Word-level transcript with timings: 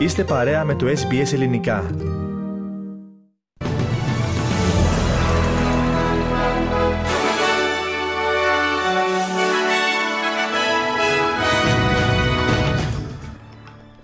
Είστε 0.00 0.24
παρέα 0.24 0.64
με 0.64 0.74
το 0.74 0.86
SBS 0.86 1.32
Ελληνικά. 1.32 1.90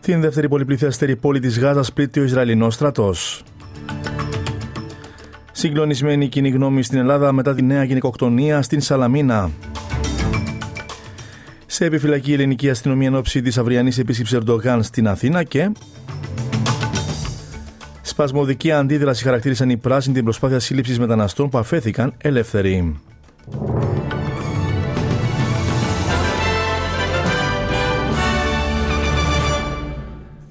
Την 0.00 0.21
δεύτερη 0.21 0.48
πολυπληθέστερη 0.48 1.17
πόλη 1.17 1.40
της 1.40 1.59
Γάζας 1.59 1.93
πλήττει 1.93 2.21
ο 2.21 2.25
Ισραηλινός 2.25 2.75
στρατός. 2.75 3.43
Συγκλονισμένη 5.53 6.29
κοινή 6.29 6.49
γνώμη 6.49 6.82
στην 6.82 6.99
Ελλάδα 6.99 7.32
μετά 7.32 7.54
τη 7.54 7.63
νέα 7.63 7.85
γυναικοκτονία 7.85 8.63
στην 8.63 8.81
Σαλαμίνα. 8.81 9.50
Σε 11.77 11.84
επιφυλακή 11.84 12.30
η 12.30 12.34
ελληνική 12.34 12.70
αστυνομία 12.70 13.06
εν 13.06 13.14
ώψη 13.14 13.43
της 13.43 13.58
αυριανής 13.58 13.98
επίσκεψης 13.98 14.39
Ερντογάν 14.39 14.82
στην 14.82 15.08
Αθήνα 15.08 15.43
και. 15.43 15.72
Σπασμωδική 18.03 18.72
αντίδραση 18.72 19.25
χαρακτήρισαν 19.25 19.71
οι 19.71 19.76
πράσινοι 19.76 20.14
την 20.14 20.25
προσπάθεια 20.25 20.58
σύλληψης 20.58 20.98
μεταναστών 20.98 21.48
που 21.48 21.58
αφέθηκαν 21.58 22.14
ελεύθεροι. 22.18 23.00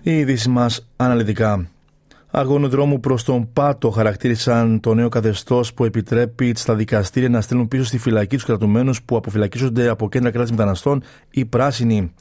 Οι 0.02 0.18
ειδήσεις 0.18 0.48
μας 0.48 0.88
αναλυτικά. 0.96 1.75
Αγώνου 2.38 2.68
δρόμου 2.68 3.00
προς 3.00 3.24
τον 3.24 3.50
Πάτο 3.54 3.90
χαρακτήρισαν 3.90 4.80
το 4.80 4.94
νέο 4.94 5.10
καθεστώς 5.10 5.74
που 5.74 5.86
επιτρέπει 5.86 6.54
στα 6.56 6.76
δικαστήρια 6.76 7.30
να 7.30 7.42
στέλνουν 7.42 7.68
πίσω 7.68 7.84
στη 7.84 7.98
φυλακή 7.98 8.36
τους 8.36 8.46
κρατουμένους 8.46 9.04
που 9.04 9.16
αποφυλακίζονται 9.16 9.88
από 9.88 10.10
κέντρα 10.10 10.32
κράτησης 10.32 10.58
μεταναστών 10.58 11.04
ή 11.30 11.46
πράσινοι. 11.46 12.14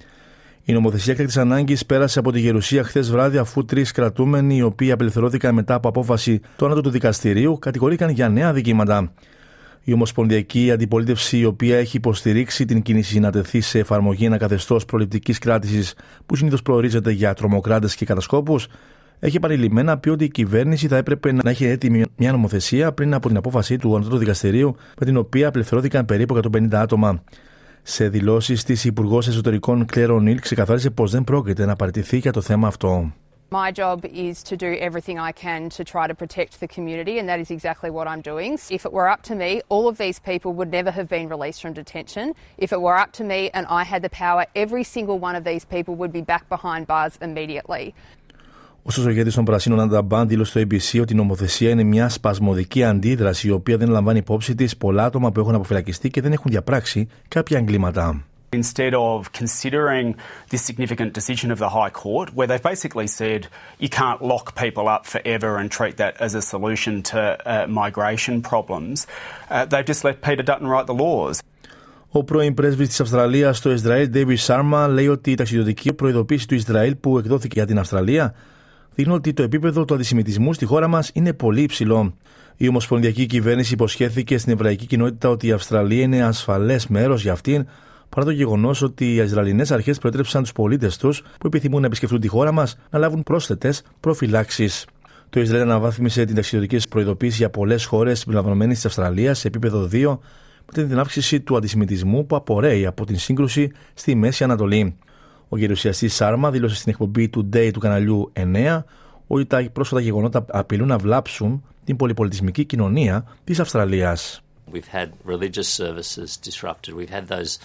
Η 0.64 0.72
νομοθεσία 0.72 1.12
έκτακτη 1.12 1.38
ανάγκης 1.38 1.86
πέρασε 1.86 2.18
από 2.18 2.32
τη 2.32 2.40
Γερουσία 2.40 2.84
χθες 2.84 3.10
βράδυ, 3.10 3.38
αφού 3.38 3.64
τρεις 3.64 3.92
κρατούμενοι, 3.92 4.56
οι 4.56 4.62
οποίοι 4.62 4.92
απελευθερώθηκαν 4.92 5.54
μετά 5.54 5.74
από 5.74 5.88
απόφαση 5.88 6.40
του 6.56 6.64
άνατο 6.64 6.80
του 6.80 6.90
δικαστηρίου, 6.90 7.58
κατηγορήκαν 7.58 8.10
για 8.10 8.28
νέα 8.28 8.52
δικήματα. 8.52 9.12
Η 9.84 9.92
Ομοσπονδιακή 9.92 10.70
Αντιπολίτευση, 10.70 11.38
η 11.38 11.44
οποία 11.44 11.78
έχει 11.78 11.96
υποστηρίξει 11.96 12.64
την 12.64 12.82
κίνηση 12.82 13.18
να 13.18 13.30
τεθεί 13.30 13.60
σε 13.60 13.78
εφαρμογή 13.78 14.24
ένα 14.24 14.36
καθεστώς 14.36 14.84
προληπτικής 14.84 15.38
κράτησης 15.38 15.94
που 16.26 16.36
συνήθως 16.36 16.62
προορίζεται 16.62 17.10
για 17.10 17.34
τρομοκράτες 17.34 17.94
και 17.94 18.04
κατασκόπους, 18.04 18.68
έχει 19.18 19.36
επανειλημμένα 19.36 19.98
πει 19.98 20.08
ότι 20.08 20.24
η 20.24 20.28
κυβέρνηση 20.28 20.88
θα 20.88 20.96
έπρεπε 20.96 21.32
να 21.32 21.50
έχει 21.50 21.64
έτοιμη 21.64 22.04
μια 22.16 22.32
νομοθεσία 22.32 22.92
πριν 22.92 23.14
από 23.14 23.28
την 23.28 23.36
απόφαση 23.36 23.78
του 23.78 23.94
Ανώτατου 23.94 24.16
Δικαστηρίου, 24.16 24.76
με 24.98 25.06
την 25.06 25.16
οποία 25.16 25.48
απελευθερώθηκαν 25.48 26.04
περίπου 26.04 26.40
150 26.52 26.68
άτομα. 26.72 27.22
Σε 27.82 28.08
δηλώσει 28.08 28.54
τη 28.54 28.88
Υπουργό 28.88 29.18
Εσωτερικών 29.18 29.86
Κλέρο 29.86 30.20
Νίλ 30.20 30.40
ξεκαθάρισε 30.40 30.90
πω 30.90 31.06
δεν 31.06 31.24
πρόκειται 31.24 31.64
να 31.64 31.76
παραιτηθεί 31.76 32.16
για 32.16 32.32
το 32.32 32.40
θέμα 32.40 32.66
αυτό. 32.66 33.12
My 33.50 33.70
job 33.70 34.04
is 34.06 34.42
to 34.50 34.56
do 34.56 34.70
everything 34.80 35.16
I 35.18 35.30
can 35.30 35.68
to 35.78 35.84
try 35.84 36.08
to 36.08 36.14
protect 36.14 36.58
the 36.58 36.66
community, 36.66 37.18
and 37.18 37.28
that 37.28 37.38
is 37.38 37.50
exactly 37.52 37.90
what 37.96 38.08
I'm 38.08 38.20
doing. 38.20 38.58
If 38.68 38.84
it 38.84 38.92
were 38.92 39.08
up 39.14 39.22
to 39.30 39.34
me, 39.36 39.60
all 39.68 39.86
of 39.86 39.96
these 39.96 40.18
people 40.18 40.50
would 40.54 40.70
never 40.72 40.90
have 40.90 41.08
been 41.08 41.28
released 41.28 41.60
from 41.62 41.72
detention. 41.72 42.32
If 42.58 42.72
it 42.72 42.80
were 42.80 42.98
up 43.04 43.12
to 43.12 43.24
me 43.32 43.50
and 43.54 43.64
I 43.68 43.84
had 43.84 44.02
the 44.02 44.10
power, 44.10 44.42
every 44.56 44.82
single 44.82 45.18
one 45.20 45.36
of 45.36 45.44
these 45.44 45.64
people 45.64 45.94
would 46.00 46.12
be 46.12 46.24
back 46.32 46.48
behind 46.48 46.88
bars 46.88 47.14
immediately. 47.20 47.94
Ο 48.86 48.90
σωσογέτη 48.90 49.32
των 49.32 49.44
Πρασίνων 49.44 49.80
Ανταμπάν 49.80 50.28
δήλωσε 50.28 50.50
στο 50.50 50.60
ABC 50.60 51.00
ότι 51.00 51.12
η 51.12 51.16
νομοθεσία 51.16 51.70
είναι 51.70 51.82
μια 51.82 52.08
σπασμωδική 52.08 52.84
αντίδραση 52.84 53.48
η 53.48 53.50
οποία 53.50 53.76
δεν 53.76 53.88
λαμβάνει 53.88 54.18
υπόψη 54.18 54.54
της 54.54 54.76
πολλά 54.76 55.04
άτομα 55.04 55.32
που 55.32 55.40
έχουν 55.40 55.54
αποφυλακιστεί 55.54 56.10
και 56.10 56.20
δεν 56.20 56.32
έχουν 56.32 56.50
διαπράξει 56.50 57.08
κάποια 57.28 57.58
εγκλήματα. 57.58 58.24
Instead 58.52 58.94
of 58.94 59.32
considering 59.42 60.06
this 60.50 60.62
significant 60.70 61.10
decision 61.20 61.48
of 61.54 61.58
the 61.64 61.70
High 61.78 61.94
Court, 62.02 62.28
where 62.36 62.46
they've 62.50 62.68
basically 62.72 63.08
said 63.20 63.40
you 63.84 63.90
can't 64.00 64.20
lock 64.32 64.46
people 64.64 64.86
up 64.94 65.02
forever 65.14 65.50
and 65.60 65.66
treat 65.78 65.94
that 66.02 66.12
as 66.26 66.32
a 66.40 66.42
solution 66.52 66.94
to 67.12 67.20
uh, 67.20 67.66
migration 67.82 68.34
problems, 68.52 68.96
uh, 69.50 69.64
they've 69.70 69.90
just 69.92 70.02
let 70.08 70.16
Peter 70.28 70.44
Dutton 70.50 70.66
write 70.72 70.86
the 70.92 70.98
laws. 71.04 71.38
Ο 72.08 72.24
πρώην 72.24 72.54
πρέσβης 72.54 72.88
της 72.88 73.00
Αυστραλίας 73.00 73.58
στο 73.58 73.70
Ισραήλ, 73.70 74.10
David 74.14 74.36
Sharma, 74.46 74.86
λέει 74.90 75.08
ότι 75.08 75.30
η 75.30 75.34
ταξιδιωτική 75.34 75.92
προειδοποίηση 75.92 76.48
του 76.48 76.54
Ισραήλ 76.54 76.94
που 76.94 77.18
εκδόθηκε 77.18 77.54
για 77.54 77.66
την 77.66 77.78
Αυστραλία 77.78 78.34
δείχνει 78.94 79.12
ότι 79.12 79.32
το 79.32 79.42
επίπεδο 79.42 79.84
του 79.84 79.94
αντισημιτισμού 79.94 80.52
στη 80.52 80.64
χώρα 80.64 80.88
μας 80.88 81.10
είναι 81.14 81.32
πολύ 81.32 81.62
υψηλό. 81.62 82.14
Η 82.56 82.68
Ομοσπονδιακή 82.68 83.26
Κυβέρνηση 83.26 83.72
υποσχέθηκε 83.72 84.38
στην 84.38 84.52
εβραϊκή 84.52 84.86
κοινότητα 84.86 85.28
ότι 85.28 85.46
η 85.46 85.52
Αυστραλία 85.52 86.02
είναι 86.02 86.22
ασφαλές 86.22 86.86
μέρος 86.86 87.22
για 87.22 87.32
αυτήν, 87.32 87.66
παρά 88.08 88.26
το 88.26 88.30
γεγονός 88.30 88.82
ότι 88.82 89.04
οι 89.04 89.14
Ισραηλινές 89.16 89.70
αρχές 89.70 89.98
προέτρεψαν 89.98 90.42
τους 90.42 90.52
πολίτες 90.52 90.96
τους 90.96 91.20
που 91.20 91.46
επιθυμούν 91.46 91.80
να 91.80 91.86
επισκεφτούν 91.86 92.20
τη 92.20 92.28
χώρα 92.28 92.52
μας 92.52 92.78
να 92.90 92.98
λάβουν 92.98 93.22
πρόσθετες 93.22 93.82
προφυλάξεις. 94.00 94.86
Το 95.30 95.40
Ισραήλ 95.40 95.62
αναβάθμισε 95.62 96.24
την 96.24 96.34
ταξιδιωτική 96.34 96.88
προειδοποίηση 96.88 97.36
για 97.36 97.50
πολλές 97.50 97.84
χώρες 97.84 98.18
συμπεριλαμβανομένη 98.18 98.74
της 98.74 98.84
Αυστραλίας 98.86 99.38
σε 99.38 99.46
επίπεδο 99.46 99.88
2 99.92 100.18
με 100.76 100.86
την 100.86 100.98
αύξηση 100.98 101.40
του 101.40 101.56
αντισημιτισμού 101.56 102.26
που 102.26 102.36
απορρέει 102.36 102.86
από 102.86 103.06
την 103.06 103.18
σύγκρουση 103.18 103.70
στη 103.94 104.14
Μέση 104.14 104.44
Ανατολή. 104.44 104.96
Ο 105.48 105.56
γερουσιαστής 105.56 106.14
Σάρμα 106.14 106.50
δήλωσε 106.50 106.74
στην 106.74 106.92
εκπομπή 106.92 107.28
του 107.28 107.48
Day 107.52 107.70
του 107.72 107.80
καναλιού 107.80 108.32
9 108.54 108.82
ότι 109.26 109.46
τα 109.46 109.68
πρόσφατα 109.72 110.00
γεγονότα 110.02 110.44
απειλούν 110.48 110.88
να 110.88 110.98
βλάψουν 110.98 111.64
την 111.84 111.96
πολυπολιτισμική 111.96 112.64
κοινωνία 112.64 113.24
της 113.44 113.60
Αυστραλίας. 113.60 114.42
We've 114.72 114.94
had 115.00 115.08
religious 115.26 115.68
services 115.82 116.28
disrupted. 116.48 116.94
We've 116.94 117.14
had 117.18 117.26
those 117.28 117.58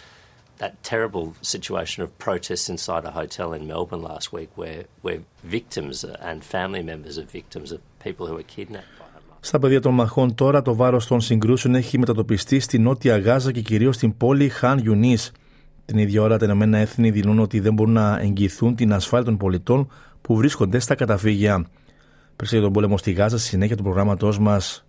that 0.62 0.74
terrible 0.84 1.26
situation 1.42 2.04
of 2.04 2.10
protests 2.28 2.68
inside 2.70 3.04
a 3.06 3.14
hotel 3.22 3.54
in 3.58 3.62
Melbourne 3.74 4.04
last 4.12 4.28
week 4.38 4.50
where 4.62 4.82
where 5.06 5.20
victims 5.58 5.98
and 6.30 6.38
family 6.56 6.84
members 6.92 7.16
of 7.22 7.26
victims 7.40 7.70
of 7.76 7.80
people 8.08 8.24
who 8.30 8.36
were 8.40 8.50
kidnapped 8.58 9.00
στα 9.42 9.60
πεδία 9.60 9.82
των 9.82 9.94
μαχών 9.94 10.36
τώρα 10.36 10.62
το 10.62 10.76
βάρος 10.76 11.08
των 11.08 11.22
συγκρούσεων 11.22 11.76
έχει 11.76 11.98
μετατοπιστεί 11.98 12.60
στη 12.60 12.80
Νότια 12.80 13.18
Γάζα 13.18 13.52
και 13.52 13.62
κυρίως 13.62 13.96
στην 13.96 14.18
πόλη 14.18 14.50
Χαν 14.50 14.78
Ιουνίς. 14.78 15.32
Την 15.90 15.98
ίδια 15.98 16.22
ώρα 16.22 16.38
τα 16.38 16.46
Ηνωμένα 16.46 16.78
Έθνη 16.78 17.12
δηλώνουν 17.12 17.40
ότι 17.40 17.60
δεν 17.60 17.74
μπορούν 17.74 17.94
να 17.94 18.20
εγγυηθούν 18.22 18.76
την 18.76 18.94
ασφάλεια 18.94 19.26
των 19.26 19.38
πολιτών 19.38 19.92
που 20.22 20.36
βρίσκονται 20.36 20.80
στα 20.80 20.96
καταφύγια. 20.96 21.66
Πέρσι 22.36 22.56
για 22.56 22.64
τον 22.64 22.74
πόλεμο 22.74 22.98
στη 22.98 23.12
Γάζα, 23.12 23.38
στη 23.38 23.48
συνέχεια 23.48 23.76
του 23.76 23.84
προγράμματός 23.84 24.40
μας. 24.40 24.86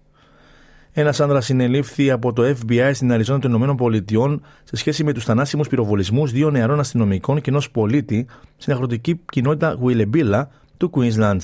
Ένας 0.92 1.20
άνδρας 1.20 1.44
συνελήφθη 1.44 2.10
από 2.10 2.32
το 2.32 2.42
FBI 2.42 2.90
στην 2.92 3.12
Αριζόνα 3.12 3.38
των 3.38 3.50
Ηνωμένων 3.50 3.76
Πολιτειών 3.76 4.42
σε 4.64 4.76
σχέση 4.76 5.04
με 5.04 5.12
τους 5.12 5.24
θανάσιμους 5.24 5.68
πυροβολισμούς 5.68 6.32
δύο 6.32 6.50
νεαρών 6.50 6.80
αστυνομικών 6.80 7.40
και 7.40 7.50
ενός 7.50 7.70
πολίτη 7.70 8.26
στην 8.56 8.72
αγροτική 8.72 9.20
κοινότητα 9.32 9.72
Γουιλεμπίλα 9.72 10.50
του 10.76 10.90
Queensland. 10.94 11.38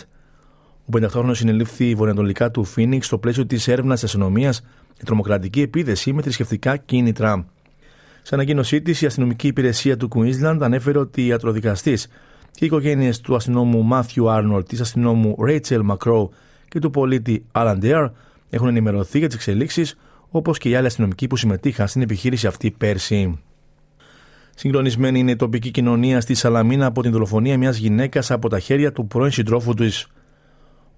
Ο 0.84 0.98
50χρονο 0.98 1.30
συνελήφθη 1.32 1.94
βορειοανατολικά 1.94 2.50
του 2.50 2.64
Φίνιξ 2.64 3.06
στο 3.06 3.18
πλαίσιο 3.18 3.46
της 3.46 3.68
έρευνας 3.68 3.94
της 3.94 4.04
αστυνομίας 4.04 4.60
για 4.94 5.04
τρομοκρατική 5.04 5.60
επίδεση 5.60 6.12
με 6.12 6.22
θρησκευτικά 6.22 6.76
κίνητρα. 6.76 7.46
Σε 8.26 8.34
ανακοίνωσή 8.34 8.82
της, 8.82 9.02
η 9.02 9.06
αστυνομική 9.06 9.46
υπηρεσία 9.46 9.96
του 9.96 10.08
Queensland 10.14 10.58
ανέφερε 10.60 10.98
ότι 10.98 11.22
η 11.22 11.26
ιατροδικαστή 11.26 11.92
και 12.50 12.64
οι 12.64 12.66
οικογένειες 12.66 13.20
του 13.20 13.34
αστυνόμου 13.34 13.82
Μάθιου 13.82 14.30
Άρνολτ, 14.30 14.68
της 14.68 14.80
αστυνόμου 14.80 15.36
Ρέιτσελ 15.44 15.82
Μακρό 15.82 16.30
και 16.68 16.78
του 16.78 16.90
πολίτη 16.90 17.44
Άλαν 17.52 17.78
Ντέαρ 17.78 18.08
έχουν 18.50 18.68
ενημερωθεί 18.68 19.18
για 19.18 19.26
τις 19.26 19.36
εξελίξεις, 19.36 19.98
όπως 20.30 20.58
και 20.58 20.68
οι 20.68 20.74
άλλοι 20.74 20.86
αστυνομικοί 20.86 21.26
που 21.26 21.36
συμμετείχαν 21.36 21.88
στην 21.88 22.02
επιχείρηση 22.02 22.46
αυτή 22.46 22.70
πέρσι. 22.70 23.38
Συγκλονισμένη 24.54 25.18
είναι 25.18 25.30
η 25.30 25.36
τοπική 25.36 25.70
κοινωνία 25.70 26.20
στη 26.20 26.34
Σαλαμίνα 26.34 26.86
από 26.86 27.02
την 27.02 27.12
δολοφονία 27.12 27.58
μιας 27.58 27.76
γυναίκας 27.76 28.30
από 28.30 28.48
τα 28.48 28.58
χέρια 28.58 28.92
του 28.92 29.06
πρώην 29.06 29.30
συντρόφου 29.30 29.74
της. 29.74 30.06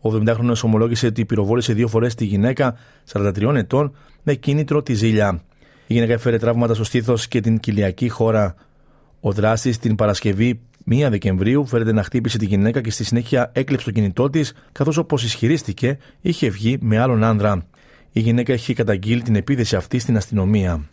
Ο 0.01 0.11
70χρονο 0.15 0.53
ομολόγησε 0.63 1.07
ότι 1.07 1.25
πυροβόλησε 1.25 1.73
δύο 1.73 1.89
φορές 1.89 2.15
τη 2.15 2.25
γυναίκα 2.25 2.77
43 3.13 3.55
ετών 3.55 3.97
με 4.23 4.35
κίνητρο 4.35 4.83
τη 4.83 4.95
ζήλια. 4.95 5.43
Η 5.91 5.95
γυναίκα 5.95 6.13
έφερε 6.13 6.39
τραύματα 6.39 6.75
στο 6.75 6.85
στήθος 6.85 7.29
και 7.29 7.41
την 7.41 7.61
κοιλιακή 7.61 8.09
χώρα. 8.09 8.55
Ο 9.21 9.33
δράστης 9.33 9.79
την 9.79 9.95
Παρασκευή 9.95 10.61
1 10.91 11.07
Δεκεμβρίου 11.11 11.67
φέρεται 11.67 11.93
να 11.93 12.03
χτύπησε 12.03 12.39
τη 12.39 12.47
γυναίκα 12.47 12.81
και 12.81 12.91
στη 12.91 13.05
συνέχεια 13.05 13.51
έκλειψε 13.55 13.85
το 13.85 13.91
κινητό 13.91 14.31
της, 14.31 14.53
καθώς 14.73 14.97
όπως 14.97 15.25
ισχυρίστηκε 15.25 15.99
είχε 16.21 16.49
βγει 16.49 16.79
με 16.81 16.99
άλλον 16.99 17.25
άνδρα. 17.25 17.67
Η 18.13 18.21
γυναίκα 18.21 18.53
έχει 18.53 18.75
καταγγείλει 18.75 19.23
την 19.23 19.37
επίθεση 19.37 19.77
αυτή 19.77 19.99
στην 19.99 20.17
αστυνομία. 20.17 20.85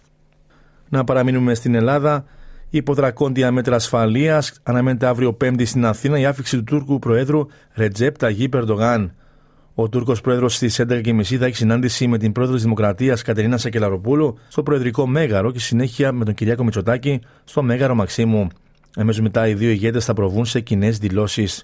Να 0.89 1.03
παραμείνουμε 1.03 1.53
στην 1.53 1.75
Ελλάδα. 1.75 2.25
Υπό 2.69 2.93
δρακόντια 2.93 3.51
μέτρα 3.51 3.75
ασφαλείας 3.75 4.59
αναμένεται 4.63 5.05
αύριο 5.05 5.33
Πέμπτη 5.33 5.65
στην 5.65 5.85
Αθήνα 5.85 6.19
η 6.19 6.25
άφηξη 6.25 6.57
του 6.57 6.63
Τούρκου 6.63 6.99
Προέδρου 6.99 7.45
Ρετζέπ 7.73 8.17
Ταγί 8.17 8.49
Περντογάν. 8.49 9.13
Ο 9.77 9.89
Τούρκος 9.89 10.21
πρόεδρος 10.21 10.55
στι 10.55 10.71
11.30 10.89 11.23
θα 11.23 11.45
έχει 11.45 11.55
συνάντηση 11.55 12.07
με 12.07 12.17
την 12.17 12.31
πρόεδρο 12.31 12.53
της 12.53 12.63
Δημοκρατίας 12.63 13.21
Κατερίνα 13.21 13.57
Σακελαροπούλου 13.57 14.37
στο 14.47 14.63
Προεδρικό 14.63 15.07
Μέγαρο 15.07 15.51
και 15.51 15.59
συνέχεια 15.59 16.11
με 16.11 16.25
τον 16.25 16.33
Κυριάκο 16.33 16.63
Μητσοτάκη 16.63 17.21
στο 17.43 17.63
Μέγαρο 17.63 17.95
Μαξίμου. 17.95 18.47
Αμέσως 18.95 19.21
μετά 19.21 19.47
οι 19.47 19.53
δύο 19.53 19.69
ηγέτες 19.69 20.05
θα 20.05 20.13
προβούν 20.13 20.45
σε 20.45 20.59
κοινές 20.59 20.97
δηλώσεις. 20.97 21.63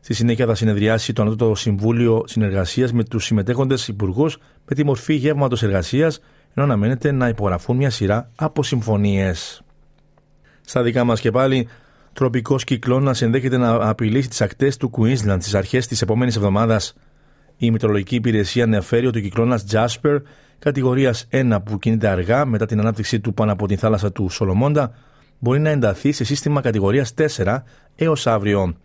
Στη 0.00 0.14
συνέχεια 0.14 0.46
θα 0.46 0.54
συνεδριάσει 0.54 1.12
το 1.12 1.22
Ανώτατο 1.22 1.54
Συμβούλιο 1.54 2.22
Συνεργασίας 2.26 2.92
με 2.92 3.04
τους 3.04 3.24
συμμετέχοντες 3.24 3.88
υπουργούς 3.88 4.38
με 4.68 4.74
τη 4.74 4.84
μορφή 4.84 5.14
γεύματος 5.14 5.62
εργασίας, 5.62 6.20
ενώ 6.54 6.66
αναμένεται 6.66 7.12
να 7.12 7.28
υπογραφούν 7.28 7.76
μια 7.76 7.90
σειρά 7.90 8.30
από 8.36 8.62
συμφωνίες. 8.62 9.62
Στα 10.60 10.82
δικά 10.82 11.04
μας 11.04 11.20
και 11.20 11.30
πάλι, 11.30 11.68
τροπικός 12.12 12.64
κυκλώνας 12.64 13.22
ενδέχεται 13.22 13.56
να 13.56 13.88
απειλήσει 13.88 14.28
τις 14.28 14.40
ακτές 14.40 14.76
του 14.76 14.90
Queensland 14.98 15.38
στις 15.40 15.54
αρχές 15.54 15.86
της 15.86 16.02
επόμενης 16.02 16.36
εβδομάδας. 16.36 16.94
Η 17.58 17.70
Μητρολογική 17.70 18.14
Υπηρεσία 18.14 18.64
αναφέρει 18.64 19.06
ότι 19.06 19.18
ο 19.18 19.20
κυκλώνας 19.20 19.64
Jasper, 19.70 20.20
κατηγορίας 20.58 21.28
1 21.30 21.58
που 21.64 21.78
κινείται 21.78 22.08
αργά 22.08 22.44
μετά 22.44 22.66
την 22.66 22.80
ανάπτυξή 22.80 23.20
του 23.20 23.34
πάνω 23.34 23.52
από 23.52 23.66
την 23.66 23.78
θάλασσα 23.78 24.12
του 24.12 24.28
Σολομόντα, 24.28 24.94
μπορεί 25.38 25.60
να 25.60 25.70
ενταθεί 25.70 26.12
σε 26.12 26.24
σύστημα 26.24 26.60
κατηγορίας 26.60 27.14
4 27.14 27.62
έως 27.96 28.26
αύριο. 28.26 28.76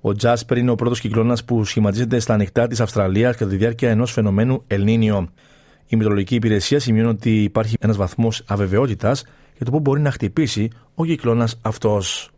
Ο 0.00 0.12
Τζάσπερ 0.12 0.56
είναι 0.56 0.70
ο 0.70 0.74
πρώτος 0.74 1.00
κυκλώνας 1.00 1.44
που 1.44 1.64
σχηματίζεται 1.64 2.18
στα 2.18 2.34
ανοιχτά 2.34 2.66
της 2.66 2.80
Αυστραλίας 2.80 3.36
κατά 3.36 3.50
τη 3.50 3.56
διάρκεια 3.56 3.90
ενός 3.90 4.12
φαινομένου 4.12 4.62
Ελνίνιο. 4.66 5.28
Η 5.86 5.96
Μητρολογική 5.96 6.34
Υπηρεσία 6.34 6.80
σημειώνει 6.80 7.08
ότι 7.08 7.42
υπάρχει 7.42 7.76
ένας 7.80 7.96
βαθμός 7.96 8.42
αβεβαιότητας 8.46 9.24
για 9.56 9.64
το 9.64 9.70
πού 9.70 9.80
μπορεί 9.80 10.00
να 10.00 10.10
χτυπήσει 10.10 10.70
ο 10.94 11.04
κυκλώνας 11.04 11.58
αυτός. 11.62 12.33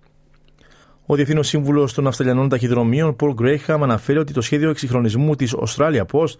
Ο 1.08 1.14
Διευθύνων 1.14 1.44
Σύμβουλος 1.44 1.94
των 1.94 2.06
Αυστραλιανών 2.06 2.48
Ταχυδρομείων, 2.48 3.16
Paul 3.20 3.34
Graham, 3.40 3.78
αναφέρει 3.82 4.18
ότι 4.18 4.32
το 4.32 4.40
σχέδιο 4.40 4.70
εξυγχρονισμού 4.70 5.34
της 5.34 5.54
Australia 5.66 6.02
Post, 6.12 6.34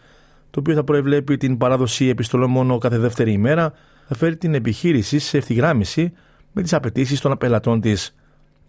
το 0.50 0.60
οποίο 0.60 0.74
θα 0.74 0.84
προεβλέπει 0.84 1.36
την 1.36 1.56
παράδοση 1.56 2.06
επιστολών 2.06 2.50
μόνο 2.50 2.78
κάθε 2.78 2.98
δεύτερη 2.98 3.32
ημέρα, 3.32 3.72
θα 4.08 4.14
φέρει 4.14 4.36
την 4.36 4.54
επιχείρηση 4.54 5.18
σε 5.18 5.36
ευθυγράμμιση 5.36 6.12
με 6.52 6.62
τις 6.62 6.72
απαιτήσεις 6.72 7.20
των 7.20 7.32
απελατών 7.32 7.80
της. 7.80 8.14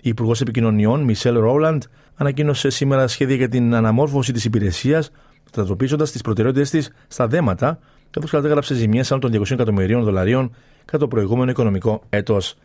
Η 0.01 0.09
Υπουργός 0.09 0.41
Επικοινωνιών, 0.41 1.03
Μισελ 1.03 1.39
Ρόλαντ, 1.39 1.83
ανακοίνωσε 2.15 2.69
σήμερα 2.69 3.07
σχέδια 3.07 3.35
για 3.35 3.49
την 3.49 3.75
αναμόρφωση 3.75 4.31
της 4.31 4.45
υπηρεσίας, 4.45 5.11
μετατοπίζοντας 5.45 6.11
τις 6.11 6.21
προτεραιότητες 6.21 6.69
της 6.69 6.91
στα 7.07 7.27
δέματα, 7.27 7.79
καθώς 8.09 8.31
κατέγραψε 8.31 8.73
ζημιέ 8.73 9.03
άνω 9.09 9.19
των 9.19 9.31
200 9.31 9.51
εκατομμυρίων 9.51 10.03
δολαρίων 10.03 10.55
κατά 10.85 10.97
το 10.97 11.07
προηγούμενο 11.07 11.51
οικονομικό 11.51 12.03
έτος. 12.09 12.55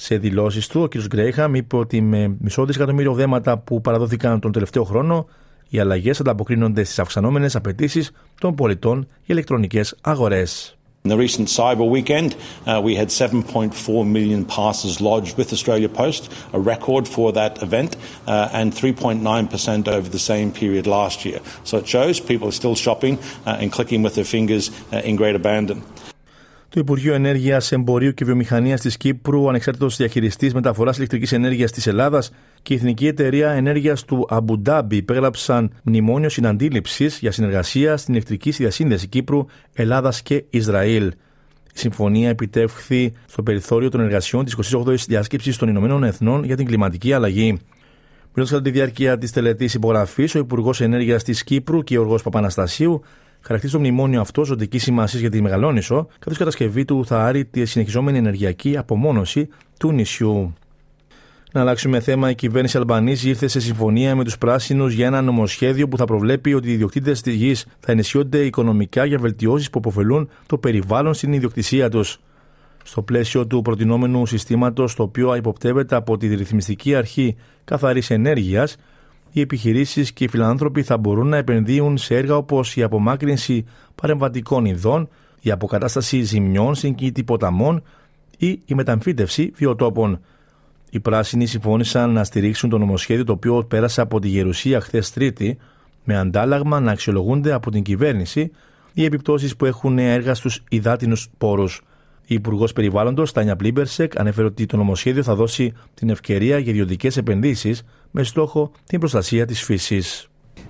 Σε 0.00 0.16
δηλώσει 0.16 0.70
του, 0.70 0.80
ο 0.80 0.88
κ. 0.88 0.96
Γκρέιχαμ 1.06 1.54
είπε 1.54 1.76
ότι 1.76 2.00
με 2.00 2.36
μισό 2.38 2.64
δισεκατομμύριο 2.64 3.12
δέματα 3.12 3.58
που 3.58 3.80
παραδόθηκαν 3.80 4.40
τον 4.40 4.52
τελευταίο 4.52 4.84
χρόνο, 4.84 5.26
οι 5.68 5.78
αλλαγέ 5.78 6.10
ανταποκρίνονται 6.20 6.84
στι 6.84 7.00
αυξανόμενε 7.00 7.48
απαιτήσει 7.54 8.06
των 8.40 8.54
πολιτών 8.54 8.98
για 8.98 9.34
ηλεκτρονικέ 9.34 9.80
αγορέ. 10.00 10.42
In 11.04 11.10
the 11.10 11.16
recent 11.26 11.48
cyber 11.48 11.86
weekend, 11.96 12.30
uh, 12.34 12.80
we 12.84 12.94
had 13.00 13.08
7.4 13.08 14.06
million 14.16 14.44
passes 14.44 15.00
lodged 15.00 15.34
with 15.38 15.48
Australia 15.56 15.88
Post, 15.88 16.22
a 16.58 16.60
record 16.74 17.04
for 17.14 17.32
that 17.32 17.62
event, 17.62 17.96
uh, 18.26 18.58
and 18.60 18.72
3.9% 18.72 19.88
over 19.96 20.08
the 20.16 20.24
same 20.32 20.48
period 20.60 20.86
last 20.86 21.24
year. 21.24 21.40
So 21.68 21.78
it 21.82 21.86
shows 21.94 22.20
people 22.32 22.46
are 22.48 22.58
still 22.62 22.76
shopping 22.86 23.14
uh, 23.46 23.60
and 23.60 23.72
clicking 23.76 24.02
with 24.04 24.14
their 24.16 24.30
fingers 24.36 24.64
uh, 24.92 25.08
in 25.08 25.16
great 25.16 25.36
abandon. 25.42 25.78
Το 26.70 26.80
Υπουργείο 26.80 27.14
Ενέργειας, 27.14 27.72
Εμπορίου 27.72 28.14
και 28.14 28.24
Βιομηχανίας 28.24 28.80
της 28.80 28.96
Κύπρου, 28.96 29.42
ο 29.44 29.48
ανεξάρτητος 29.48 29.96
διαχειριστής 29.96 30.54
μεταφοράς 30.54 30.96
ηλεκτρικής 30.96 31.32
ενέργειας 31.32 31.72
της 31.72 31.86
Ελλάδας 31.86 32.30
και 32.62 32.74
η 32.74 32.76
Εθνική 32.76 33.06
Εταιρεία 33.06 33.50
Ενέργειας 33.50 34.04
του 34.04 34.26
Αμπουντάμπι 34.30 34.96
υπέγραψαν 34.96 35.72
μνημόνιο 35.82 36.28
συναντήληψης 36.28 37.18
για 37.18 37.32
συνεργασία 37.32 37.96
στην 37.96 38.14
ηλεκτρική 38.14 38.50
διασύνδεση 38.50 39.06
Κύπρου, 39.06 39.44
Ελλάδας 39.72 40.22
και 40.22 40.44
Ισραήλ. 40.50 41.06
Η 41.74 41.78
συμφωνία 41.78 42.28
επιτεύχθη 42.28 43.12
στο 43.26 43.42
περιθώριο 43.42 43.88
των 43.88 44.00
εργασιών 44.00 44.44
της 44.44 44.72
28η 44.72 44.94
Διάσκεψης 44.94 45.56
των 45.56 45.68
Ηνωμένων 45.68 46.04
Εθνών 46.04 46.44
για 46.44 46.56
την 46.56 46.66
κλιματική 46.66 47.12
αλλαγή. 47.12 47.58
Μιλώντας 48.34 48.50
κατά 48.50 48.62
τη 48.62 48.70
διάρκεια 48.70 49.18
της 49.18 49.32
τελετής 49.32 49.74
υπογραφής, 49.74 50.34
ο 50.34 50.38
Υπουργός 50.38 50.80
Ενέργειας 50.80 51.22
της 51.24 51.44
Κύπρου, 51.44 51.78
Γιώργος 51.86 52.22
Παπαναστασίου, 52.22 53.02
χαρακτηρίζει 53.48 53.78
το 53.82 53.88
μνημόνιο 53.88 54.20
αυτό 54.20 54.44
ζωτικής 54.44 54.82
σημασίας 54.82 55.20
για 55.20 55.30
τη 55.30 55.42
Μεγαλόνισο, 55.42 56.06
καθώς 56.18 56.34
η 56.34 56.38
κατασκευή 56.38 56.84
του 56.84 57.04
θα 57.06 57.24
άρει 57.24 57.44
τη 57.44 57.64
συνεχιζόμενη 57.64 58.18
ενεργειακή 58.18 58.76
απομόνωση 58.76 59.48
του 59.78 59.92
νησιού. 59.92 60.54
Να 61.52 61.60
αλλάξουμε 61.60 62.00
θέμα. 62.00 62.30
Η 62.30 62.34
κυβέρνηση 62.34 62.76
Αλμπανίζη 62.76 63.28
ήρθε 63.28 63.46
σε 63.46 63.60
συμφωνία 63.60 64.16
με 64.16 64.24
τους 64.24 64.38
πράσινους 64.38 64.92
για 64.92 65.06
ένα 65.06 65.22
νομοσχέδιο 65.22 65.88
που 65.88 65.96
θα 65.96 66.04
προβλέπει 66.04 66.54
ότι 66.54 66.68
οι 66.68 66.72
ιδιοκτήτες 66.72 67.20
της 67.20 67.34
γης 67.34 67.66
θα 67.80 67.92
ενισχύονται 67.92 68.44
οικονομικά 68.44 69.04
για 69.04 69.18
βελτιώσεις 69.18 69.70
που 69.70 69.78
αποφελούν 69.78 70.28
το 70.46 70.58
περιβάλλον 70.58 71.14
στην 71.14 71.32
ιδιοκτησία 71.32 71.88
τους. 71.88 72.20
Στο 72.84 73.02
πλαίσιο 73.02 73.46
του 73.46 73.62
προτινόμενου 73.62 74.26
συστήματος, 74.26 74.94
το 74.94 75.02
οποίο 75.02 75.34
υποπτεύεται 75.34 75.96
από 75.96 76.16
τη 76.16 76.34
ρυθμιστική 76.34 76.94
αρχή 76.94 77.36
καθαρής 77.64 78.10
ενέργειας, 78.10 78.76
οι 79.32 79.40
επιχειρήσεις 79.40 80.12
και 80.12 80.24
οι 80.24 80.28
φιλάνθρωποι 80.28 80.82
θα 80.82 80.96
μπορούν 80.96 81.28
να 81.28 81.36
επενδύουν 81.36 81.96
σε 81.96 82.16
έργα 82.16 82.36
όπως 82.36 82.76
η 82.76 82.82
απομάκρυνση 82.82 83.64
παρεμβατικών 83.94 84.64
ειδών, 84.64 85.08
η 85.40 85.50
αποκατάσταση 85.50 86.22
ζημιών 86.22 86.74
στην 86.74 86.94
κήτη 86.94 87.24
ποταμών 87.24 87.82
ή 88.38 88.60
η 88.66 88.74
μεταμφίτευση 88.74 89.52
βιοτόπων. 89.54 90.20
Οι 90.90 91.00
πράσινοι 91.00 91.46
συμφώνησαν 91.46 92.10
να 92.10 92.24
στηρίξουν 92.24 92.70
το 92.70 92.78
νομοσχέδιο 92.78 93.24
το 93.24 93.32
οποίο 93.32 93.64
πέρασε 93.64 94.00
από 94.00 94.20
τη 94.20 94.28
Γερουσία 94.28 94.80
χθες 94.80 95.10
Τρίτη, 95.10 95.58
με 96.04 96.16
αντάλλαγμα 96.16 96.80
να 96.80 96.90
αξιολογούνται 96.90 97.52
από 97.52 97.70
την 97.70 97.82
κυβέρνηση 97.82 98.50
οι 98.92 99.04
επιπτώσεις 99.04 99.56
που 99.56 99.64
έχουν 99.64 99.98
έργα 99.98 100.34
στους 100.34 100.62
υδάτινους 100.68 101.28
πόρους. 101.38 101.82
Η 102.30 102.34
Υπουργό 102.34 102.68
Περιβάλλοντο, 102.74 103.22
Τάνια 103.22 103.56
Πλίμπερσεκ, 103.56 104.18
ανέφερε 104.20 104.46
ότι 104.46 104.66
το 104.66 104.76
νομοσχέδιο 104.76 105.22
θα 105.22 105.34
δώσει 105.34 105.72
την 105.94 106.10
ευκαιρία 106.10 106.58
για 106.58 106.72
ιδιωτικέ 106.72 107.08
επενδύσει 107.16 107.74
με 108.10 108.22
στόχο 108.22 108.70
την 108.86 108.98
προστασία 108.98 109.46
τη 109.46 109.54
φύση. 109.54 110.02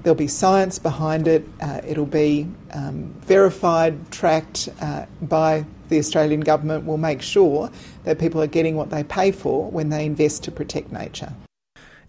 There'll 0.03 0.15
be 0.15 0.29
science 0.29 0.79
behind 0.79 1.27
it. 1.27 1.43
Uh, 1.61 1.91
it'll 1.91 2.15
be 2.25 2.47
um, 2.79 2.97
verified, 3.27 3.95
tracked 4.21 4.59
uh, 4.81 5.07
by 5.39 5.65
the 5.91 5.99
Australian 5.99 6.43
government. 6.51 6.81
Will 6.89 7.05
make 7.11 7.23
sure 7.35 7.71
that 8.05 8.15
people 8.25 8.41
are 8.45 8.53
getting 8.59 8.75
what 8.81 8.89
they 8.95 9.05
pay 9.19 9.31
for 9.43 9.59
when 9.77 9.87
they 9.93 10.05
invest 10.13 10.37
to 10.47 10.51
protect 10.61 10.87
nature. 11.03 11.33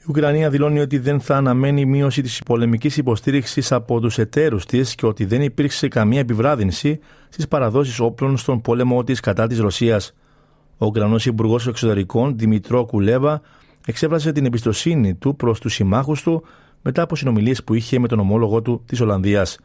Η 0.09 0.11
Ουκρανία 0.11 0.49
δηλώνει 0.49 0.79
ότι 0.79 0.97
δεν 0.97 1.19
θα 1.19 1.35
αναμένει 1.35 1.85
μείωση 1.85 2.21
της 2.21 2.41
πολεμικής 2.45 2.97
υποστήριξης 2.97 3.71
από 3.71 3.99
τους 3.99 4.17
εταίρους 4.17 4.65
της 4.65 4.95
και 4.95 5.05
ότι 5.05 5.25
δεν 5.25 5.41
υπήρξε 5.41 5.87
καμία 5.87 6.19
επιβράδυνση 6.19 6.99
στις 7.29 7.47
παραδόσεις 7.47 7.99
όπλων 7.99 8.37
στον 8.37 8.61
πόλεμο 8.61 9.03
της 9.03 9.19
κατά 9.19 9.47
της 9.47 9.59
Ρωσίας. 9.59 10.13
Ο 10.77 10.85
Ουκρανός 10.85 11.25
Υπουργός 11.25 11.67
Εξωτερικών 11.67 12.37
Δημητρό 12.37 12.85
Κουλέβα 12.85 13.41
εξέφρασε 13.85 14.31
την 14.31 14.45
εμπιστοσύνη 14.45 15.15
του 15.15 15.35
προς 15.35 15.59
τους 15.59 15.73
συμμάχους 15.73 16.21
του 16.21 16.43
μετά 16.81 17.01
από 17.01 17.15
συνομιλίες 17.15 17.63
που 17.63 17.73
είχε 17.73 17.99
με 17.99 18.07
τον 18.07 18.19
ομόλογο 18.19 18.61
του 18.61 18.83
της 18.85 19.01
Ολλανδίας. 19.01 19.57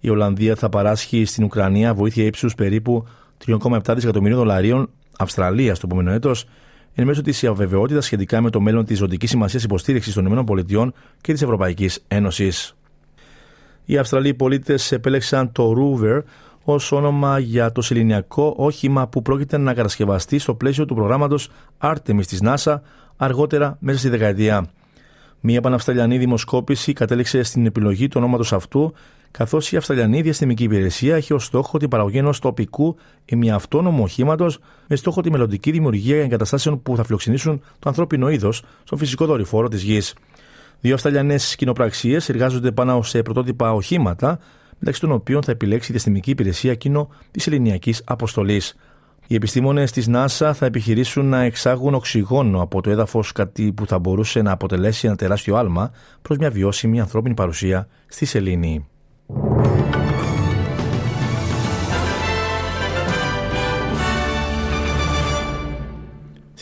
Η 0.00 0.08
Ολλανδία 0.10 0.54
θα 0.54 0.68
παράσχει 0.68 1.24
στην 1.24 1.44
Ουκρανία 1.44 1.94
βοήθεια 1.94 2.24
ύψους 2.24 2.54
περίπου 2.54 3.06
3,7 3.46 3.94
δισεκατομμυρίων 3.94 4.38
δολαρίων 4.38 4.90
Αυστραλία 5.18 5.74
το 5.74 5.80
επόμενο 5.84 6.10
έτος 6.10 6.46
εν 6.94 7.06
μέσω 7.06 7.22
τη 7.22 7.46
αβεβαιότητα 7.46 8.00
σχετικά 8.00 8.40
με 8.40 8.50
το 8.50 8.60
μέλλον 8.60 8.84
της 8.84 8.98
ζωτικής 8.98 9.30
σημασίας 9.30 9.62
υποστήριξης 9.64 10.14
των 10.14 10.26
ΗΠΑ 10.26 10.92
και 11.20 11.32
της 11.32 11.42
Ευρωπαϊκής 11.42 12.04
Ένωσης. 12.08 12.76
Οι 13.84 13.98
Αυστραλοί 13.98 14.34
πολίτες 14.34 14.92
επέλεξαν 14.92 15.52
το 15.52 15.74
Rover 15.78 16.22
ως 16.64 16.92
όνομα 16.92 17.38
για 17.38 17.72
το 17.72 17.82
σεληνιακό 17.82 18.54
όχημα 18.56 19.08
που 19.08 19.22
πρόκειται 19.22 19.58
να 19.58 19.74
κατασκευαστεί 19.74 20.38
στο 20.38 20.54
πλαίσιο 20.54 20.84
του 20.84 20.94
προγράμματος 20.94 21.50
Artemis 21.78 22.26
της 22.26 22.40
NASA 22.42 22.80
αργότερα 23.16 23.76
μέσα 23.80 23.98
στη 23.98 24.08
δεκαετία. 24.08 24.66
Μία 25.40 25.60
παναυστραλιανή 25.60 26.18
δημοσκόπηση 26.18 26.92
κατέληξε 26.92 27.42
στην 27.42 27.66
επιλογή 27.66 28.08
του 28.08 28.14
ονόματος 28.16 28.52
αυτού, 28.52 28.92
καθώς 29.32 29.72
η 29.72 29.76
Αυστραλιανή 29.76 30.20
Διαστημική 30.20 30.64
Υπηρεσία 30.64 31.16
έχει 31.16 31.32
ως 31.32 31.44
στόχο 31.44 31.78
την 31.78 31.88
παραγωγή 31.88 32.18
ενός 32.18 32.38
τοπικού 32.38 32.96
ημιαυτόνομου 33.24 34.02
οχήματος 34.02 34.58
με 34.88 34.96
στόχο 34.96 35.20
τη 35.20 35.30
μελλοντική 35.30 35.70
δημιουργία 35.70 36.22
εγκαταστάσεων 36.22 36.82
που 36.82 36.96
θα 36.96 37.04
φιλοξενήσουν 37.04 37.60
το 37.78 37.88
ανθρώπινο 37.88 38.28
είδος 38.28 38.64
στον 38.84 38.98
φυσικό 38.98 39.26
δορυφόρο 39.26 39.68
της 39.68 39.82
γης. 39.82 40.14
Δύο 40.80 40.94
Αυστραλιανές 40.94 41.56
κοινοπραξίες 41.56 42.28
εργάζονται 42.28 42.72
πάνω 42.72 43.02
σε 43.02 43.22
πρωτότυπα 43.22 43.72
οχήματα, 43.72 44.38
μεταξύ 44.78 45.00
των 45.00 45.12
οποίων 45.12 45.42
θα 45.42 45.50
επιλέξει 45.50 45.88
η 45.88 45.92
Διαστημική 45.92 46.30
Υπηρεσία 46.30 46.70
εκείνο 46.70 47.08
της 47.30 47.46
Ελληνιακής 47.46 48.02
Αποστολής. 48.04 48.76
Οι 49.26 49.34
επιστήμονες 49.34 49.92
της 49.92 50.08
NASA 50.10 50.50
θα 50.54 50.66
επιχειρήσουν 50.66 51.26
να 51.26 51.42
εξάγουν 51.42 51.94
οξυγόνο 51.94 52.62
από 52.62 52.80
το 52.80 52.90
έδαφος, 52.90 53.32
κάτι 53.32 53.72
που 53.72 53.86
θα 53.86 53.98
μπορούσε 53.98 54.42
να 54.42 54.52
αποτελέσει 54.52 55.06
ένα 55.06 55.16
τεράστιο 55.16 55.56
άλμα 55.56 55.90
προς 56.22 56.38
μια 56.38 56.50
βιώσιμη 56.50 57.00
ανθρώπινη 57.00 57.34
παρουσία 57.34 57.88
στη 58.06 58.24
Σελήνη. 58.24 58.86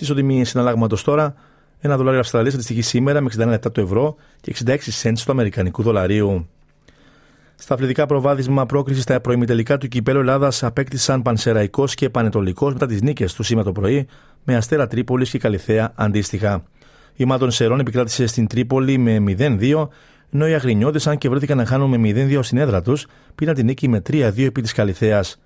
Στη 0.01 0.13
ισοτιμή 0.13 0.45
συναλλάγματος 0.45 1.05
τώρα, 1.05 1.35
ένα 1.81 1.97
δολάριο 1.97 2.21
Αυστραλίας 2.21 2.55
αντιστοιχεί 2.55 2.83
σήμερα 2.83 3.21
με 3.21 3.31
61 3.37 3.47
λεπτά 3.47 3.73
του 3.73 3.81
ευρώ 3.81 4.17
και 4.41 4.55
66 4.65 4.77
cents 5.03 5.19
του 5.25 5.33
Αμερικανικού 5.33 5.83
δολαρίου. 5.83 6.49
Στα 7.55 7.75
αθλητικά 7.75 8.07
προβάδισμα 8.07 8.67
πρόκριση 8.67 9.01
στα 9.01 9.21
προημιτελικά 9.21 9.79
του 9.79 9.89
κυπέλου 9.89 10.21
Ελλάδας 10.21 10.63
απέκτησαν 10.63 11.23
Πανσεραϊκός 11.23 11.95
και 11.95 12.11
Πανετολικός 12.11 12.73
μετά 12.73 12.87
τις 12.87 13.03
νίκες 13.03 13.35
τους 13.35 13.47
σήμερα 13.47 13.67
το 13.67 13.73
πρωί 13.73 14.07
με 14.45 14.57
Αστέρα 14.57 14.87
Τρίπολης 14.87 15.31
και 15.31 15.39
Καλιθέα 15.39 15.93
αντίστοιχα. 15.95 16.63
Η 17.17 17.25
Μάτων 17.25 17.51
Σερών 17.51 17.81
επικράτησε 17.81 18.27
στην 18.27 18.47
Τρίπολη 18.47 18.99
με 18.99 19.19
0-2, 19.19 19.89
ενώ 20.31 20.49
οι 20.49 20.55
Αγρινιώτες, 20.55 21.07
αν 21.07 21.19
και 21.19 21.29
βρέθηκαν 21.29 21.57
να 21.57 21.65
χάνουν 21.65 21.91
με 21.91 21.97
0-2 21.97 22.43
στην 22.43 22.59
έδρα 22.59 22.83
τους, 22.83 23.07
πήραν 23.35 23.55
την 23.55 23.65
νίκη 23.67 23.89
με 23.89 24.03
3-2 24.11 24.45
επί 24.45 24.63
της 24.63 24.73
Καλιθέας. 24.73 25.41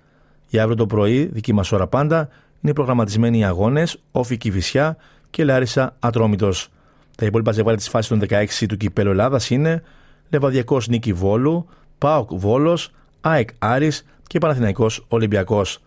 Για 0.47 0.61
αύριο 0.61 0.77
το 0.77 0.85
πρωί, 0.85 1.25
δική 1.25 1.53
μας 1.53 1.71
ώρα 1.71 1.87
πάντα, 1.87 2.29
είναι 2.61 2.73
προγραμματισμένοι 2.73 3.39
οι 3.39 3.43
αγώνες 3.43 3.99
Όφη 4.11 4.37
Κυφυσιά 4.37 4.97
και 5.29 5.43
Λάρισα 5.43 5.95
Ατρόμητος. 5.99 6.69
Τα 7.17 7.25
υπόλοιπα 7.25 7.51
ζευγάρια 7.51 7.77
της 7.77 7.89
φάσης 7.89 8.09
των 8.09 8.19
16 8.19 8.65
του 8.67 8.77
κυπέλου 8.77 9.09
Ελλάδας 9.09 9.49
είναι 9.49 9.83
Λεβαδιακός 10.29 10.87
Νίκη 10.87 11.13
Βόλου, 11.13 11.67
Πάοκ 11.97 12.29
Βόλος, 12.33 12.91
ΑΕΚ 13.21 13.49
Άρης 13.59 14.05
και 14.27 14.39
Παναθηναϊκός 14.39 15.05
Ολυμπιακός. 15.07 15.79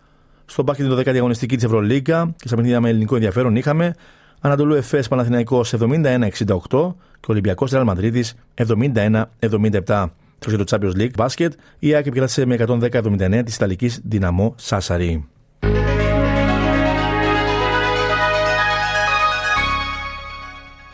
Στο 0.45 0.63
μπάκετ 0.63 0.87
την 0.87 0.97
12η 0.97 1.17
αγωνιστική 1.17 1.55
της 1.55 1.63
Ευρωλίγκα 1.63 2.33
και 2.37 2.47
στα 2.47 2.55
παιχνίδια 2.55 2.81
με 2.81 2.89
ελληνικό 2.89 3.15
ενδιαφέρον 3.15 3.55
είχαμε 3.55 3.95
Ανατολού 4.39 4.73
Εφές 4.73 5.07
Παναθηναϊκός 5.07 5.73
71-68 5.73 6.95
και 7.19 7.27
Ολυμπιακός 7.27 7.71
Ρεάλ 7.71 7.83
Μαδρίτης 7.83 8.35
71-77. 8.55 10.05
Στο 10.39 10.63
το 10.63 10.63
Champions 10.69 10.97
League 10.97 11.13
μπάσκετ, 11.17 11.53
η 11.79 11.93
ΑΕΚ 11.93 12.05
επικράτησε 12.05 12.45
με 12.45 12.55
110-79 12.55 13.41
της 13.45 13.55
Ιταλικής 13.55 14.01
Δυναμό 14.03 14.53
Σάσαρη. 14.57 15.27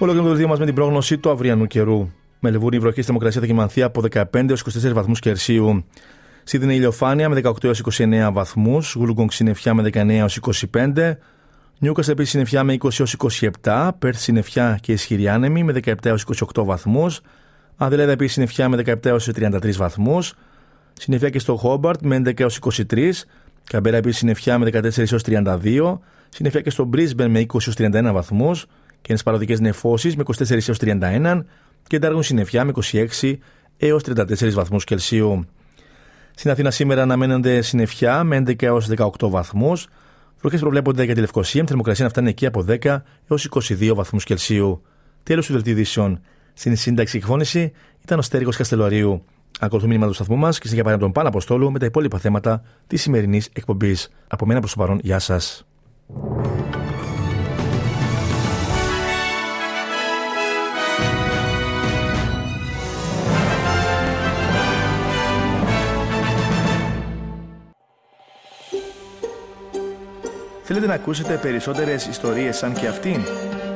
Ολοκληρώνουμε 0.05 0.41
το 0.41 0.47
μας 0.47 0.59
με 0.59 0.65
την 0.65 0.75
πρόγνωση 0.75 1.17
του 1.17 1.29
αυριανού 1.29 1.65
καιρού. 1.65 2.09
Με 2.39 2.51
λεβούρη 2.51 2.79
βροχή 2.79 2.95
στη 3.01 3.05
Δημοκρασία 3.05 3.41
θα 3.41 3.47
κοιμανθεί 3.47 3.81
από 3.81 4.03
15 4.11 4.49
έως 4.49 4.63
24 4.83 4.91
βαθμούς 4.93 5.19
Κερσίου. 5.19 5.85
Σίδνεϊ 6.43 6.75
ηλιοφάνεια 6.75 7.29
με 7.29 7.41
18 7.43 7.63
έως 7.63 7.81
29 7.97 8.29
βαθμούς. 8.31 8.93
Γουλουγκονγκ 8.93 9.29
συννεφιά 9.29 9.73
με 9.73 9.83
19 9.93 10.09
έως 10.09 10.39
25. 10.71 11.17
Νιούκα 11.79 12.03
επίσης 12.07 12.29
συννεφιά 12.31 12.63
με 12.63 12.73
20 12.73 12.99
έως 12.99 13.15
27. 13.63 13.89
Πέρθ 13.99 14.19
συννεφιά 14.19 14.77
και 14.81 14.91
ισχυρή 14.91 15.27
άνεμη 15.27 15.63
με 15.63 15.73
17 15.85 15.93
έως 16.05 16.25
28 16.55 16.63
βαθμούς. 16.63 17.21
Αδελέδα 17.75 18.11
επίσης 18.11 18.33
συννεφιά 18.33 18.69
με 18.69 18.77
17 18.85 19.05
έως 19.05 19.29
33 19.35 19.77
βαθμούς. 19.77 20.33
Συννεφιά 20.93 21.29
και 21.29 21.39
στο 21.39 21.55
Χόμπαρτ 21.55 22.01
με 22.01 22.15
11 22.15 22.39
έως 22.39 22.59
23. 22.89 23.25
Καμπέρα 23.63 23.97
επίσης 23.97 24.17
συννεφιά 24.17 24.57
με 24.57 24.65
14 24.65 25.11
έως 25.11 25.23
32. 25.25 25.99
Συννεφιά 26.29 26.61
και 26.61 26.69
στο 26.69 26.83
Μπρίσμπεν 26.83 27.31
με 27.31 27.39
20 27.39 27.45
έως 27.53 27.75
31 27.77 28.11
βαθμούς. 28.13 28.65
Και 29.05 29.13
νεσπαρωτικέ 29.13 29.55
νεφώσεις 29.59 30.15
με 30.15 30.23
24 30.37 30.49
έως 30.49 30.77
31 30.81 31.43
και 31.87 31.95
εντάργουν 31.95 32.23
συννεφιά 32.23 32.65
με 32.65 32.71
26 32.91 33.35
έως 33.77 34.03
34 34.05 34.51
βαθμούς 34.51 34.83
Κελσίου. 34.83 35.45
Στην 36.35 36.51
Αθήνα 36.51 36.71
σήμερα 36.71 37.01
αναμένονται 37.01 37.61
συννεφιά 37.61 38.23
με 38.23 38.43
11 38.47 38.63
έως 38.63 38.87
18 38.97 39.29
βαθμούς. 39.29 39.87
Βροχές 40.39 40.59
προβλέπονται 40.59 41.03
για 41.03 41.13
τη 41.13 41.19
Λευκοσία 41.19 41.61
με 41.61 41.67
θερμοκρασία 41.67 42.03
να 42.03 42.09
φτάνει 42.09 42.29
εκεί 42.29 42.45
από 42.45 42.65
10 42.67 42.97
έως 43.27 43.47
22 43.49 43.91
βαθμούς 43.95 44.23
Κελσίου. 44.23 44.81
Τέλος 45.23 45.45
του 45.45 45.53
δελτίου 45.53 45.71
ειδήσεων. 45.71 46.21
Στην 46.53 46.75
σύνταξη 46.75 47.17
εκφώνηση 47.17 47.71
ήταν 48.03 48.19
ο 48.19 48.21
Στέριγο 48.21 48.51
Καστελωρίου. 48.51 49.23
Ακολουθούμε 49.59 49.93
μήνυμα 49.93 50.07
του 50.09 50.15
σταθμού 50.15 50.35
μας 50.35 50.59
και 50.59 50.67
στην 50.67 50.99
τον 50.99 51.11
Πάνο 51.11 51.27
Αποστόλου 51.27 51.71
με 51.71 51.79
τα 51.79 51.85
υπόλοιπα 51.85 52.17
θέματα 52.17 52.61
της 52.87 53.01
σημερινής 53.01 53.49
εκπομπής. 53.53 54.09
Από 54.27 54.45
μένα 54.45 54.59
προς 54.59 54.73
το 54.73 54.79
παρόν, 54.79 54.99
γεια 55.03 55.19
σας. 55.19 55.65
Θέλετε 70.67 70.85
να 70.85 70.93
ακούσετε 70.93 71.37
περισσότερες 71.37 72.05
ιστορίες 72.05 72.57
σαν 72.57 72.73
και 72.73 72.87
αυτήν; 72.87 73.21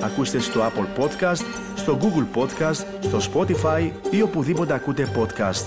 Ακούστε 0.01 0.39
στο 0.39 0.61
Apple 0.61 1.03
Podcast, 1.03 1.43
στο 1.75 1.99
Google 2.01 2.39
Podcast, 2.39 2.85
στο 2.99 3.19
Spotify 3.33 3.91
ή 4.11 4.21
οπουδήποτε 4.21 4.73
ακούτε 4.73 5.07
podcast. 5.15 5.65